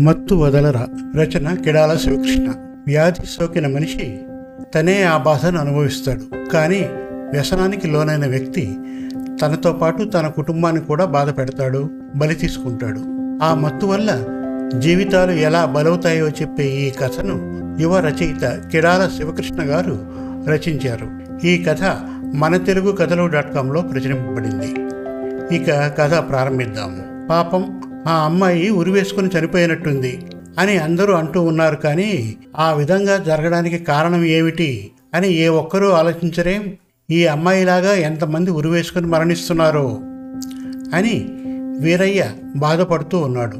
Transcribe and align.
మత్తు 0.00 0.34
వదలరా. 0.34 0.88
రచన 1.16 1.54
కిడాల 1.54 1.96
శివకృష్ణ. 1.96 2.52
వ్యాధి 2.86 3.26
సోకిన 3.26 3.66
మనిషి 3.66 4.20
తనే 4.74 5.02
ఆ 5.02 5.16
బాధను 5.16 5.58
అనుభవిస్తాడు. 5.58 6.48
కానీ 6.48 6.88
వ్యసనానికి 7.32 7.86
లోనైన 7.86 8.26
వ్యక్తి 8.26 8.76
తనతో 9.42 9.72
పాటు 9.72 10.04
తన 10.04 10.26
కుటుంబాన్ని 10.26 10.80
కూడా 10.80 11.04
బాధ 11.04 11.38
పెడతాడు 11.38 11.90
బలి 12.16 12.34
తీసుకుంటాడు. 12.34 13.00
ఆ 13.44 13.54
మత్తు 13.54 13.86
వల్ల 13.86 14.24
జీవితాలు 14.78 15.30
ఎలా 15.30 15.64
బలవుతాయో 15.64 16.28
చెప్పే 16.28 16.64
ఈ 16.64 16.90
కథను 16.90 17.52
యువ 17.80 18.00
రచయిత 18.00 18.62
కిడాల 18.72 19.10
శివకృష్ణ 19.16 19.56
గారు 19.60 20.06
రచించారు. 20.48 21.08
ఈ 21.46 21.64
కథ 21.64 21.82
మన 22.34 22.56
తెలుగు 22.56 22.92
కథలు 22.92 23.26
డాట్ 23.26 23.54
కాంలో 23.54 23.80
ప్రచురింపబడింది. 23.80 24.74
ఇక 25.56 25.70
కథ 25.70 26.28
ప్రారంభిద్దాం. 26.30 27.02
పాపం 27.30 27.80
ఆ 28.08 28.24
అమ్మాయి 28.24 28.70
ఉరివేసుకుని 28.70 29.30
చనిపోయినట్టుంది 29.38 30.26
అని 30.58 30.78
అందరూ 30.78 31.14
అంటూ 31.14 31.42
ఉన్నారు 31.42 31.76
కానీ 31.76 32.36
ఆ 32.58 32.72
విధంగా 32.72 33.16
జరగడానికి 33.16 33.78
కారణం 33.78 34.24
ఏమిటి 34.24 34.90
అని 35.14 35.32
ఏ 35.32 35.48
ఒక్కరూ 35.48 35.88
ఆలోచించరేం? 35.88 36.62
ఈ 37.10 37.26
అమ్మాయిలాగా 37.26 37.92
ఎంతమంది 37.94 38.50
ఉరివేసుకుని 38.50 39.06
మరణిస్తున్నారో 39.06 40.00
అని 40.94 41.28
వీరయ్య 41.80 42.24
బాధపడుతూ 42.56 43.18
ఉన్నాడు. 43.18 43.56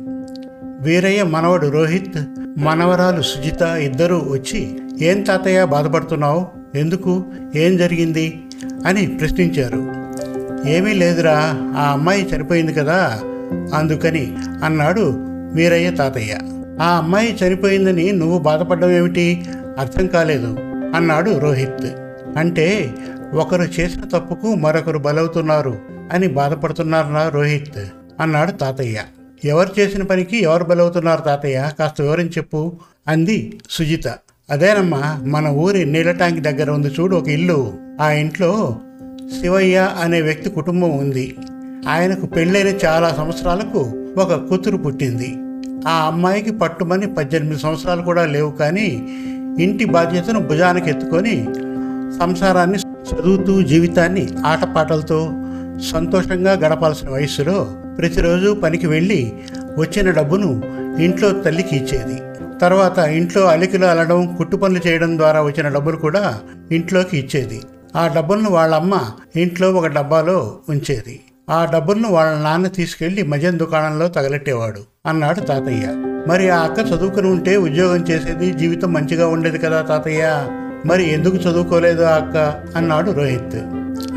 వీరయ్య 0.83 1.23
మనవడు 1.23 1.67
రోహిత్ 1.67 2.19
మనవరాలు 2.59 3.23
సుజిత 3.23 3.63
ఇద్దరూ 3.63 4.19
వచ్చి 4.19 4.79
ఏం 5.01 5.23
తాతయ్య 5.23 5.65
బాధపడుతున్నావు? 5.65 6.47
ఎందుకు? 6.75 7.25
ఏం 7.57 7.77
జరిగింది? 7.77 8.41
అని 8.87 9.07
ప్రశ్నించారు. 9.07 9.93
ఏమీ 10.69 10.93
లేదురా 10.93 11.61
ఆ 11.79 11.93
అమ్మాయి 11.93 12.23
చనిపోయింది 12.23 12.73
కదా 12.73 13.21
అందుకని 13.75 14.37
అన్నాడు 14.65 15.15
వీరయ్య 15.55 15.91
తాతయ్య. 15.91 16.39
ఆ 16.81 16.97
అమ్మాయి 16.97 17.37
చనిపోయిందని 17.43 18.13
నువ్వు 18.13 18.39
బాధపడ్డం 18.39 18.91
ఏమిటి 18.91 19.45
అర్థం 19.79 20.07
కాలేదు 20.07 20.57
అన్నాడు 20.95 21.39
రోహిత్. 21.39 21.97
అంటే 22.37 22.95
ఒకరు 23.35 23.63
చేసిన 23.63 24.01
తప్పుకు 24.01 24.55
మరొకరు 24.55 24.99
బలవుతున్నారు 24.99 25.79
అని 26.13 26.27
బాధపడుతున్నారా 26.29 27.29
రోహిత్? 27.29 27.79
అన్నాడు 28.21 28.51
తాతయ్య. 28.51 29.03
ఎవరు 29.45 29.81
చేసిన 29.81 30.03
పనికి 30.03 30.43
ఎవరు 30.43 30.65
బలవుతున్నారు 30.65 31.21
తాతయ్య? 31.21 31.71
కాస్త 31.79 32.01
వివరించి 32.01 32.31
చెప్పు 32.31 32.79
అంది 33.09 33.61
సుజిత. 33.71 34.09
అదేనమ్మా 34.51 35.21
మన 35.25 35.49
ఊరి 35.49 35.85
నీళ్ళ 35.85 36.11
ట్యాంక్ 36.11 36.41
దగ్గర 36.41 36.71
ఉంది 36.71 36.89
చూడు 36.89 37.17
ఒక 37.17 37.29
ఇల్లు. 37.29 37.73
ఆ 38.01 38.11
ఇంట్లో 38.11 38.77
శివయ్య 39.41 39.91
అనే 40.01 40.21
వ్యక్తి 40.21 40.51
కుటుంబం 40.51 40.91
ఉంది. 40.91 41.37
ఆయనకు 41.89 42.27
పెళ్ళైన 42.27 42.69
చాలా 42.85 43.09
సంవత్సరాలకు 43.09 43.81
ఒక 44.19 44.35
కూతురు 44.35 44.77
పుట్టింది. 44.77 45.31
ఆ 45.89 45.95
అమ్మాయికి 46.07 46.51
పట్టుమని 46.51 47.15
పద్దెనిమిది 47.15 47.61
సంవత్సరాలు 47.61 48.03
కూడా 48.03 48.27
లేవు 48.27 48.51
కానీ 48.51 49.09
ఇంటి 49.61 49.85
బాధ్యతను 49.85 50.41
భుజానికి 50.41 50.91
ఎత్తుకొని 50.91 51.45
సంసారాన్ని 52.19 52.79
చదువుతూ 52.79 53.63
జీవితాన్ని 53.63 54.29
ఆటపాటలతో 54.47 55.33
సంతోషంగా 55.91 56.53
గడపాల్సిన 56.53 57.11
వయస్సులో 57.11 57.57
ప్రతిరోజు 57.99 58.61
పనికి 58.63 58.87
వెళ్ళి 58.87 59.33
వచ్చిన 59.79 60.11
డబ్బును 60.11 60.63
ఇంట్లో 61.03 61.31
తల్లికి 61.31 61.77
ఇచ్చేది. 61.77 62.21
తర్వాత 62.59 62.99
ఇంట్లో 62.99 63.45
అలికిలు 63.45 63.87
అలడం 63.87 64.35
కుట్టు 64.39 64.57
పనులు 64.57 64.89
చేయడం 64.89 65.19
ద్వారా 65.19 65.43
వచ్చిన 65.43 65.69
డబ్బులు 65.69 65.97
కూడా 65.97 66.41
ఇంట్లోకి 66.73 67.19
ఇచ్చేది. 67.19 67.61
ఆ 67.97 68.07
డబ్బులను 68.17 68.51
వాళ్ళ 68.51 68.75
అమ్మ 68.75 69.01
ఇంట్లో 69.37 69.73
ఒక 69.73 69.87
డబ్బాలో 69.87 70.59
ఉంచేది. 70.69 71.21
ఆ 71.53 71.65
డబ్బులను 71.65 72.09
వాళ్ళ 72.09 72.39
నాన్న 72.39 72.67
తీసుకెళ్ళి 72.67 73.23
మద్యం 73.23 73.59
దుకాణంలో 73.59 74.09
తగలెట్టేవాడు 74.09 74.81
అన్నాడు 75.07 75.41
తాతయ్య. 75.41 75.87
మరి 76.29 76.51
ఆ 76.51 76.59
అక్క 76.59 76.79
చదువుకుని 76.79 77.31
ఉంటే 77.31 77.57
ఉద్యోగం 77.57 77.97
చేసేది 77.97 78.53
జీవితం 78.53 78.93
మంచిగా 78.93 79.27
ఉండేది 79.29 79.59
కదా 79.59 79.83
తాతయ్య. 79.83 80.47
మరి 80.87 81.13
ఎందుకు 81.13 81.37
చదువుకోలేదు 81.37 82.03
ఆ 82.03 82.15
అక్క? 82.15 82.37
అన్నాడు 82.77 83.11
రోహిత్. 83.11 83.57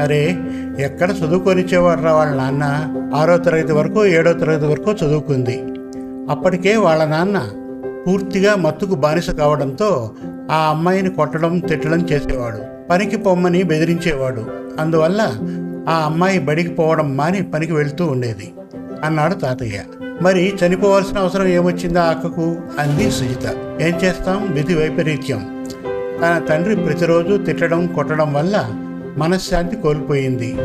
అరే 0.01 0.37
ఎక్కడ 0.79 1.09
చదువుకొనిచ్చేవాడు 1.09 2.01
రా 2.01 2.13
వాళ్ళ 2.13 2.35
నాన్న? 2.35 2.63
ఆరో 3.15 3.37
తరగతి 3.37 3.71
వరకు 3.71 4.05
ఏడో 4.05 4.33
తరగతి 4.33 4.65
వరకు 4.65 4.91
చదువుకుంది. 4.91 5.63
అప్పటికే 6.29 6.77
వాళ్ళ 6.77 7.05
నాన్న 7.05 7.49
పూర్తిగా 8.07 8.55
మత్తుకు 8.55 8.95
బానిస 8.95 9.29
కావడంతో 9.29 10.11
ఆ 10.51 10.69
అమ్మాయిని 10.69 11.09
కొట్టడం 11.09 11.59
తిట్టడం 11.59 11.99
చేసేవాడు. 11.99 12.89
పనికి 12.89 13.17
పొమ్మని 13.17 13.63
బెదిరించేవాడు. 13.63 14.45
అందువల్ల 14.79 15.31
ఆ 15.89 15.93
అమ్మాయి 15.93 16.39
బడికి 16.39 16.69
పోవడం 16.69 17.17
మాని 17.17 17.43
పనికి 17.43 17.73
వెళ్తూ 17.73 18.05
ఉండేది. 18.05 18.53
అన్నాడు 19.03 19.33
తాతయ్య. 19.33 19.81
మరి 20.21 20.53
చనిపోవాల్సిన 20.55 21.17
అవసరం 21.17 21.47
ఏమొచ్చిందా 21.47 22.03
అక్కకు? 22.03 22.55
అంది 22.79 23.11
సుజిత. 23.11 23.45
ఏం 23.81 23.95
చేస్తాం? 24.03 24.53
విధి 24.53 24.75
వైపరీత్యం. 24.75 25.65
తన 26.21 26.45
తండ్రి 26.49 26.75
ప్రతిరోజు 26.75 27.37
తిట్టడం 27.37 27.87
కొట్టడం 27.87 28.33
వల్ల 28.33 28.71
మనశ్శాంతి 29.17 29.75
కోల్పోయింది. 29.75 30.55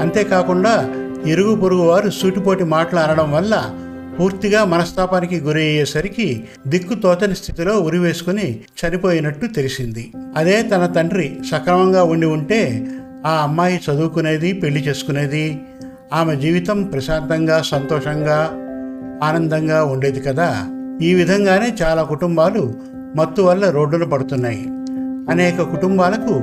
అంతేకాకుండా 0.00 0.94
ఇరుగు 1.26 1.56
పొరుగు 1.56 1.82
వారు 1.82 2.10
సూటిపోటి 2.10 2.64
మాటలు 2.64 3.00
అనడం 3.00 3.32
వల్ల 3.32 3.74
పూర్తిగా 4.20 4.64
మనస్తాపానికి 4.64 5.40
గురి 5.40 5.62
అయ్యేసరికి 5.62 6.44
దిక్కు 6.66 6.94
తోచని 6.94 7.36
స్థితిలో 7.36 7.80
ఉరివేసుకుని 7.80 8.60
చనిపోయినట్టు 8.84 9.46
తెలిసింది. 9.46 10.12
అదే 10.36 10.62
తన 10.62 10.86
తండ్రి 10.86 11.36
సక్రమంగా 11.50 12.04
ఉండి 12.04 12.26
ఉంటే 12.26 12.86
ఆ 13.26 13.42
అమ్మాయి 13.42 13.80
చదువుకునేది 13.90 14.52
పెళ్ళి 14.52 14.80
చేసుకునేది 14.80 15.62
ఆమె 16.12 16.36
జీవితం 16.36 16.82
ప్రశాంతంగా 16.82 17.62
సంతోషంగా 17.62 18.50
ఆనందంగా 19.22 19.84
ఉండేది 19.84 20.20
కదా. 20.20 20.66
ఈ 21.02 21.14
విధంగానే 21.14 21.74
చాలా 21.82 22.02
కుటుంబాలు 22.02 22.74
మత్తు 23.16 23.42
వల్ల 23.42 23.70
రోడ్డున 23.70 24.04
పడుతున్నాయి. 24.04 24.66
అనేక 25.30 25.62
కుటుంబాలకు 25.62 26.34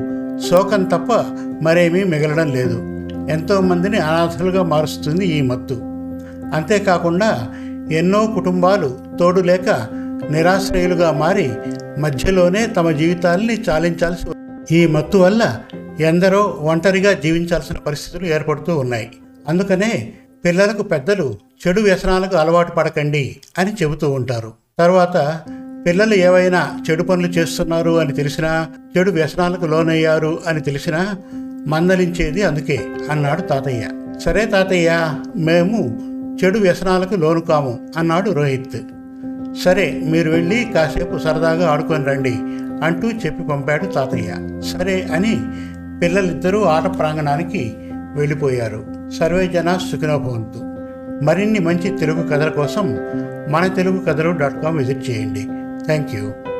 శోకం 0.49 0.83
తప్ప 0.83 1.25
మరేమీ 1.61 2.03
మిగలడం 2.03 2.51
లేదు. 2.51 2.77
ఎంతో 3.31 3.61
మందిని 3.61 3.97
అనాథలుగా 3.97 4.63
మారుస్తుంది 4.63 5.25
ఈ 5.25 5.41
మత్తు. 5.41 5.73
అంతేకాకుండా 6.55 7.49
ఎన్నో 7.91 8.27
కుటుంబాలు 8.27 8.99
తోడు 9.19 9.41
లేక 9.41 9.69
నిరాశ్రయులుగా 10.31 11.11
మారి 11.11 11.51
మధ్యలోనే 11.99 12.67
తమ 12.67 12.91
జీవితాల్ని 12.91 13.61
చాలించాల్సి 13.69 14.27
ఈ 14.75 14.87
మత్తు 14.87 15.17
వల్ల 15.17 15.59
ఎందరో 16.01 16.41
ఒంటరిగా 16.61 17.13
జీవించాల్సిన 17.13 17.75
పరిస్థితులు 17.77 18.25
ఏర్పడుతూ 18.25 18.77
ఉన్నాయి. 18.77 19.09
అందుకనే 19.47 20.13
పిల్లలకు 20.45 20.83
పెద్దలు 20.83 21.37
చెడు 21.67 21.81
వ్యసనాలకు 21.81 22.35
అలవాటు 22.35 22.71
పడకండి 22.71 23.37
అని 23.57 23.73
చెబుతూ 23.73 24.11
ఉంటారు. 24.11 24.53
తర్వాత 24.79 25.41
పిల్లలు 25.87 26.13
ఏవైనా 26.13 26.79
చెడు 26.89 27.03
పనులు 27.03 27.27
చేస్తున్నారు 27.27 27.99
అని 27.99 28.13
తెలిసినా 28.13 28.67
చెడు 28.97 29.11
వ్యసనాలకు 29.11 29.65
లోనయ్యారు 29.65 30.39
అని 30.47 30.61
తెలిసినా 30.61 31.15
మందలించేది 31.67 32.43
అందుకే 32.43 32.79
అన్నాడు 33.11 33.41
తాతయ్య. 33.41 33.87
సరే 34.25 34.45
తాతయ్య 34.45 35.15
మేము 35.37 35.79
చెడు 36.43 36.59
వ్యసనాలకు 36.59 37.15
లోను 37.15 37.41
కాము 37.41 37.79
అన్నాడు 37.97 38.31
రోహిత్. 38.31 38.77
సరే 39.63 40.01
మీరు 40.03 40.31
వెళ్ళి 40.31 40.67
కాసేపు 40.73 41.17
సరదాగా 41.17 41.69
ఆడుకొని 41.69 42.05
రండి 42.05 42.33
అంటూ 42.85 43.11
చెప్పి 43.11 43.43
పంపాడు 43.43 43.85
తాతయ్య. 43.85 44.61
సరే 44.71 45.01
అని 45.13 45.41
పిల్లలిద్దరూ 46.01 46.63
ఆట 46.63 46.97
ప్రాంగణానికి 46.97 47.75
వెళ్ళిపోయారు. 48.15 48.85
సర్వేజన 49.19 49.77
సుఖినోభవంతు. 49.91 50.59
మరిన్ని 51.25 51.59
మంచి 51.59 51.97
తెలుగు 51.97 52.23
కథల 52.23 52.49
కోసం 52.49 52.97
మన 53.51 53.67
తెలుగు 53.67 53.99
కథలు 53.99 54.31
డాట్ 54.31 54.63
కామ్ 54.63 54.77
విజిట్ 54.77 55.09
చేయండి. 55.09 55.43
Thank 55.85 56.15
you 56.15 56.50